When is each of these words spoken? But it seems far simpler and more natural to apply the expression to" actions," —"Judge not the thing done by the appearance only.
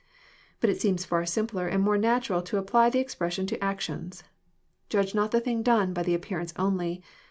But 0.61 0.71
it 0.71 0.81
seems 0.81 1.05
far 1.05 1.27
simpler 1.27 1.67
and 1.67 1.83
more 1.83 1.95
natural 1.95 2.41
to 2.41 2.57
apply 2.57 2.89
the 2.89 2.97
expression 2.97 3.45
to" 3.45 3.63
actions," 3.63 4.23
—"Judge 4.89 5.13
not 5.13 5.29
the 5.29 5.39
thing 5.39 5.61
done 5.61 5.93
by 5.93 6.01
the 6.01 6.15
appearance 6.15 6.53
only. 6.57 7.03